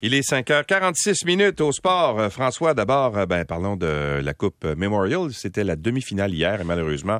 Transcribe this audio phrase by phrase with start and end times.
[0.00, 2.20] Il est 5h46 minutes au sport.
[2.20, 5.32] Euh, François, d'abord, euh, ben, parlons de la Coupe Memorial.
[5.32, 7.18] C'était la demi-finale hier et malheureusement,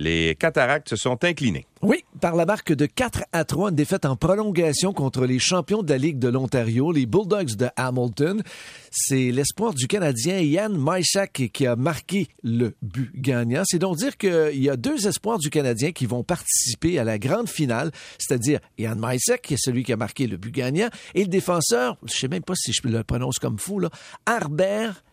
[0.00, 1.66] les Cataractes se sont inclinés.
[1.82, 5.82] Oui, par la marque de 4 à 3, une défaite en prolongation contre les champions
[5.82, 8.42] de la Ligue de l'Ontario, les Bulldogs de Hamilton.
[8.90, 13.62] C'est l'espoir du Canadien Yann Mysak qui a marqué le but gagnant.
[13.66, 17.18] C'est donc dire qu'il y a deux espoirs du Canadien qui vont participer à la
[17.18, 21.20] grande finale, c'est-à-dire Yann Mysak, qui est celui qui a marqué le but gagnant, et
[21.20, 23.90] le défenseur, je sais même pas si je le prononce comme fou, là,
[24.24, 25.04] Harbert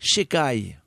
[0.00, 0.81] Shekai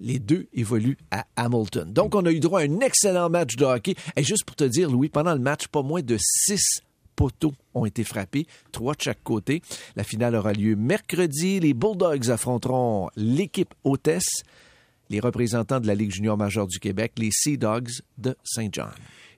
[0.00, 1.92] les deux évoluent à Hamilton.
[1.92, 3.94] Donc, on a eu droit à un excellent match de hockey.
[4.16, 6.82] Et juste pour te dire, Louis, pendant le match, pas moins de six
[7.14, 9.60] poteaux ont été frappés, trois de chaque côté.
[9.94, 11.60] La finale aura lieu mercredi.
[11.60, 14.42] Les Bulldogs affronteront l'équipe hôtesse,
[15.10, 18.90] les représentants de la Ligue junior majeure du Québec, les Sea Dogs de Saint John.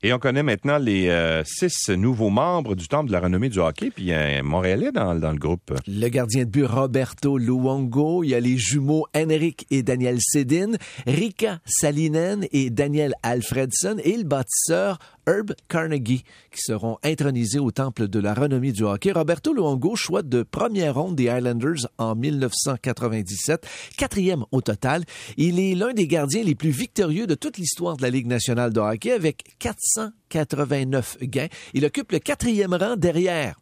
[0.05, 3.61] Et on connaît maintenant les euh, six nouveaux membres du Temple de la renommée du
[3.61, 5.73] hockey, puis il y a un Montréalais dans, dans le groupe.
[5.87, 10.73] Le gardien de but Roberto Luongo, il y a les jumeaux Henrik et Daniel Sedin,
[11.06, 18.09] Rika Salinen et Daniel Alfredson, et le bâtisseur Herb Carnegie, qui seront intronisés au Temple
[18.09, 19.12] de la renommée du hockey.
[19.12, 25.05] Roberto Luongo, choix de première ronde des Islanders en 1997, quatrième au total.
[25.37, 28.73] Il est l'un des gardiens les plus victorieux de toute l'histoire de la Ligue nationale
[28.73, 31.48] de hockey, avec 489 gains.
[31.75, 33.61] Il occupe le quatrième rang derrière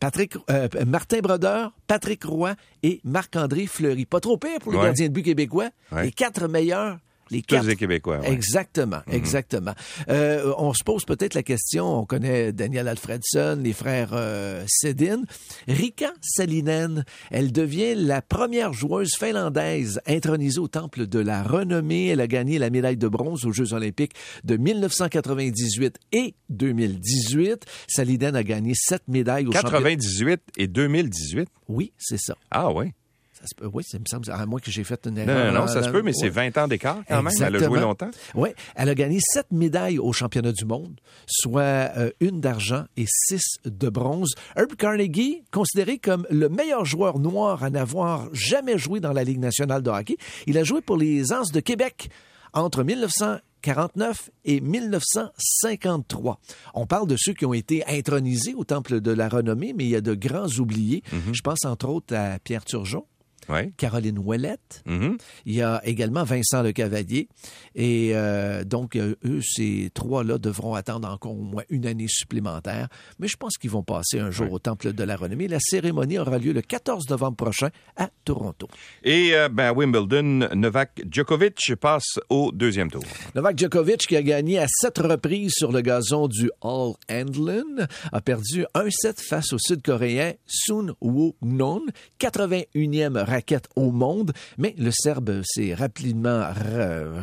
[0.00, 4.06] Patrick, euh, Martin Brodeur, Patrick Roy et Marc-André Fleury.
[4.06, 5.68] Pas trop pire pour le gardien de but québécois.
[6.02, 6.98] Les quatre meilleurs
[7.30, 8.20] les Tous Québécois.
[8.24, 9.14] Exactement, mhm.
[9.14, 9.74] exactement.
[10.08, 15.22] Euh, on se pose peut-être la question, on connaît Daniel Alfredson, les frères euh, Sedin.
[15.68, 22.08] Rika Salinen, elle devient la première joueuse finlandaise intronisée au Temple de la Renommée.
[22.08, 24.12] Elle a gagné la médaille de bronze aux Jeux olympiques
[24.44, 27.64] de 1998 et 2018.
[27.88, 31.48] Salinen a gagné sept médailles aux 98 et 2018?
[31.68, 32.36] Oui, c'est ça.
[32.50, 32.92] Ah oui?
[33.72, 35.52] Oui, ça me semble, à moins que j'ai fait une erreur.
[35.52, 37.32] Non, non, ça se peut, mais c'est 20 ans d'écart quand même.
[37.40, 38.10] Elle a joué longtemps.
[38.34, 43.04] Oui, elle a gagné sept médailles au championnat du monde, soit euh, une d'argent et
[43.06, 44.34] six de bronze.
[44.56, 49.40] Herb Carnegie, considéré comme le meilleur joueur noir à n'avoir jamais joué dans la Ligue
[49.40, 52.10] nationale de hockey, il a joué pour les Anses de Québec
[52.52, 56.40] entre 1949 et 1953.
[56.74, 59.90] On parle de ceux qui ont été intronisés au Temple de la Renommée, mais il
[59.90, 61.02] y a de grands oubliés.
[61.12, 61.34] Mm-hmm.
[61.34, 63.06] Je pense entre autres à Pierre Turgeon,
[63.76, 64.82] Caroline Ouellette.
[64.86, 65.18] Mm-hmm.
[65.46, 67.28] Il y a également Vincent Le Cavalier.
[67.74, 72.88] Et euh, donc, euh, eux, ces trois-là devront attendre encore au moins une année supplémentaire.
[73.18, 75.48] Mais je pense qu'ils vont passer un jour au Temple de la Renommée.
[75.48, 78.68] La cérémonie aura lieu le 14 novembre prochain à Toronto.
[79.04, 83.02] Et euh, ben, à Wimbledon, Novak Djokovic passe au deuxième tour.
[83.34, 88.20] Novak Djokovic, qui a gagné à sept reprises sur le gazon du All Endlin, a
[88.20, 91.82] perdu un set face au Sud-Coréen Sun Woo-non,
[92.20, 96.44] 81e raquette au monde, mais le Serbe s'est rapidement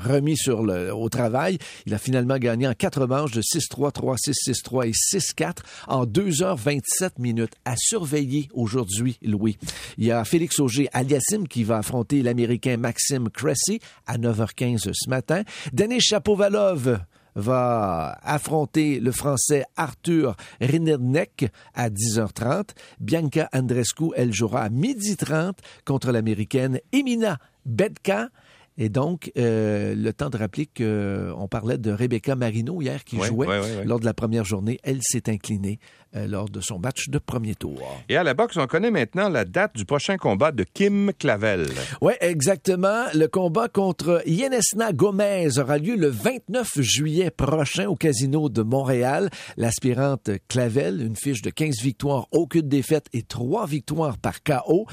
[0.03, 1.59] remis sur le, au travail.
[1.85, 5.57] Il a finalement gagné en quatre manches de 6-3, 3-6, 6-3 et 6-4
[5.88, 7.53] en 2h27 minutes.
[7.66, 9.57] À surveiller aujourd'hui, Louis.
[10.00, 15.44] Il y a Félix Auger-Aliassime qui va affronter l'Américain Maxime Cressy à 9h15 ce matin.
[15.72, 16.99] Denis Chapovalov
[17.37, 22.71] va affronter le Français Arthur Rinnerneck à 10h30.
[22.99, 25.53] Bianca Andrescu, elle jouera à 12h30
[25.85, 28.29] contre l'Américaine Emina Bedka.
[28.77, 33.47] Et donc, euh, le temps de rappeler qu'on parlait de Rebecca Marino hier qui jouait
[33.85, 34.79] lors de la première journée.
[34.83, 35.79] Elle s'est inclinée
[36.15, 37.81] euh, lors de son match de premier tour.
[38.07, 41.67] Et à la boxe, on connaît maintenant la date du prochain combat de Kim Clavel.
[42.01, 43.05] Oui, exactement.
[43.16, 49.31] Le combat contre Yenesna Gomez aura lieu le 29 juillet prochain au Casino de Montréal.
[49.57, 54.85] L'aspirante Clavel, une fiche de 15 victoires, aucune défaite et 3 victoires par KO,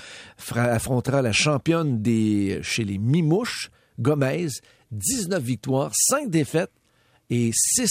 [0.57, 4.49] affrontera la championne des chez les Mimouches Gomez,
[4.91, 6.73] 19 victoires, 5 défaites
[7.31, 7.91] et 6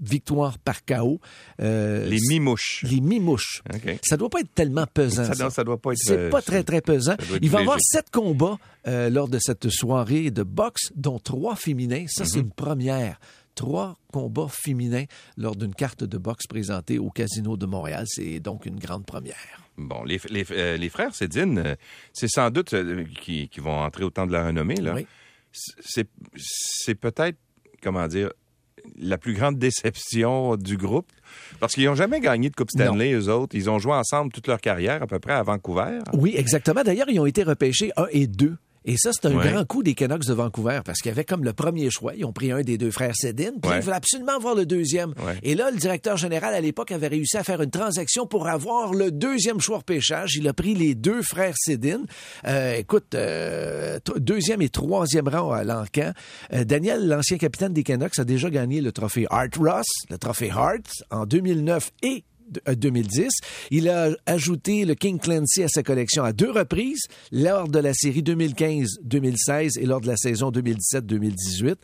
[0.00, 1.20] victoires par KO.
[1.60, 2.84] Euh, les mimouches.
[2.88, 3.62] Les mimouches.
[3.74, 3.98] Okay.
[4.02, 5.32] Ça doit pas être tellement pesant.
[5.32, 5.64] Ça, ça.
[5.64, 5.98] doit pas être.
[5.98, 7.16] C'est pas très très pesant.
[7.40, 11.56] Il va y avoir sept combats euh, lors de cette soirée de boxe, dont trois
[11.56, 12.04] féminins.
[12.08, 12.46] Ça, c'est mhm.
[12.46, 13.20] une première.
[13.54, 15.04] Trois combats féminins
[15.38, 18.04] lors d'une carte de boxe présentée au Casino de Montréal.
[18.06, 19.65] C'est donc une grande première.
[19.78, 21.74] Bon, les, les, euh, les frères Cédine, euh,
[22.12, 24.76] c'est sans doute euh, qui, qui, vont entrer au temps de la renommée.
[24.76, 24.94] Là.
[24.94, 25.06] Oui.
[25.52, 27.38] C'est peut-être,
[27.82, 28.30] comment dire,
[28.98, 31.10] la plus grande déception du groupe.
[31.60, 33.56] Parce qu'ils n'ont jamais gagné de Coupe Stanley, eux autres.
[33.56, 36.00] Ils ont joué ensemble toute leur carrière, à peu près, à Vancouver.
[36.12, 36.82] Oui, exactement.
[36.82, 38.56] D'ailleurs, ils ont été repêchés un et deux
[38.86, 41.42] Et ça, c'est un grand coup des Canucks de Vancouver parce qu'il y avait comme
[41.42, 42.14] le premier choix.
[42.16, 45.12] Ils ont pris un des deux frères Sedin, puis ils voulaient absolument avoir le deuxième.
[45.42, 48.94] Et là, le directeur général à l'époque avait réussi à faire une transaction pour avoir
[48.94, 50.36] le deuxième choix pêchage.
[50.36, 52.02] Il a pris les deux frères Sedin.
[52.46, 56.12] Euh, écoute, euh, deuxième et troisième rang à l'encan.
[56.52, 60.50] Euh, Daniel, l'ancien capitaine des Canucks, a déjà gagné le trophée Art Ross, le trophée
[60.50, 62.24] Hart en 2009 et
[62.66, 63.22] 2010.
[63.22, 63.28] Euh,
[63.70, 67.02] Il a ajouté le King Clancy à sa collection à deux reprises,
[67.32, 71.76] lors de la série 2015-2016 et lors de la saison 2017-2018.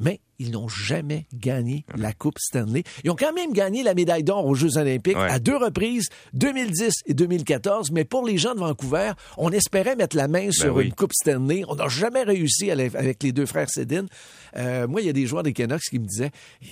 [0.00, 2.84] Mais ils n'ont jamais gagné la Coupe Stanley.
[3.02, 6.92] Ils ont quand même gagné la médaille d'or aux Jeux olympiques à deux reprises, 2010
[7.06, 7.90] et 2014.
[7.90, 11.12] Mais pour les gens de Vancouver, on espérait mettre la main ben sur une Coupe
[11.12, 11.64] Stanley.
[11.68, 14.06] On n'a jamais réussi avec les deux frères Sedin.
[14.56, 16.30] Euh, moi, il y a des joueurs des Canucks qui me disaient,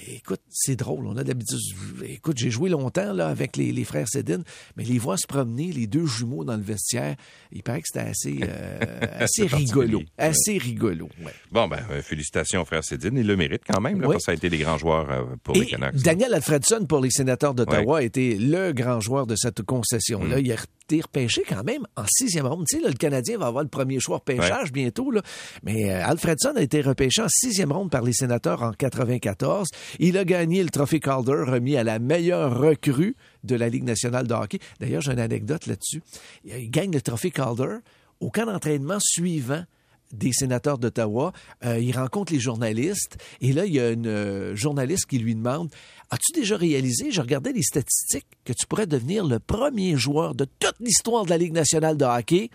[0.08, 1.58] écoute, c'est drôle, on a d'habitude,
[2.04, 4.42] écoute, j'ai joué longtemps là avec les, frères Sedin,
[4.76, 7.16] mais les voir se promener, les deux jumeaux dans le vestiaire,
[7.52, 8.78] il paraît que c'était assez, euh,
[9.18, 11.08] assez rigolo, assez rigolo.
[11.52, 14.34] Bon, ben, félicitations frère Sedin, il le mérite quand même, là, parce que ça a
[14.34, 15.06] été des grands joueurs
[15.42, 15.96] pour les Canucks.
[15.96, 20.36] Daniel Alfredson pour les sénateurs d'Ottawa a été le grand joueur de cette concession-là.
[20.36, 20.44] Mm.
[20.44, 22.64] Il a été repêché quand même en sixième ronde.
[22.68, 25.22] Tu sais, le Canadien va avoir le premier choix repêchage bientôt, là.
[25.62, 29.68] mais Alfredson a été repêché en sixième ronde par les sénateurs en 94.
[29.98, 34.26] Il a gagné le trophée Calder remis à la meilleure recrue de la Ligue nationale
[34.26, 34.58] de hockey.
[34.80, 36.02] D'ailleurs, j'ai une anecdote là-dessus.
[36.44, 37.78] Il gagne le trophée Calder
[38.20, 39.64] au camp d'entraînement suivant
[40.12, 41.32] des sénateurs d'Ottawa.
[41.64, 45.34] Euh, il rencontre les journalistes et là, il y a une euh, journaliste qui lui
[45.34, 45.70] demande
[46.10, 50.44] As-tu déjà réalisé, je regardais les statistiques, que tu pourrais devenir le premier joueur de
[50.44, 52.50] toute l'histoire de la Ligue nationale de hockey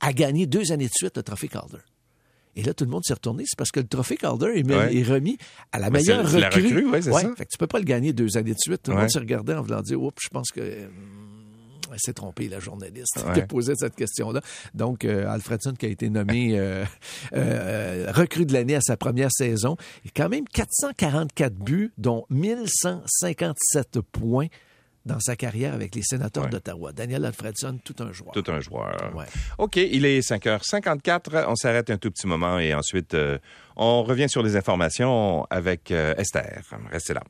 [0.00, 1.78] à gagner deux années de suite le trophée Calder?
[2.54, 3.44] Et là, tout le monde s'est retourné.
[3.46, 5.38] C'est parce que le trophée Calder est, remis
[5.72, 6.40] à la meilleure recrue.
[6.40, 7.34] La recrue ouais, c'est ça.
[7.36, 8.82] Fait que tu peux pas le gagner deux années de suite.
[8.82, 10.88] Tout le monde s'est regardé en voulant dire, oups, je pense que
[11.88, 14.40] elle hum, s'est trompée, la journaliste, qui a posé cette question-là.
[14.74, 16.84] Donc, euh, Alfredson, qui a été nommé euh,
[17.34, 22.26] euh, recrue de l'année à sa première saison, il a quand même 444 buts, dont
[22.30, 24.48] 1157 points
[25.06, 26.92] dans sa carrière avec les sénateurs d'Ottawa.
[26.92, 28.32] Daniel Alfredson, tout un joueur.
[28.32, 28.96] Tout un joueur.
[29.58, 31.46] OK, il est 5h54.
[31.48, 33.38] On s'arrête un tout petit moment et ensuite, euh,
[33.76, 36.62] on revient sur les informations avec euh, Esther.
[36.90, 37.22] Restez là.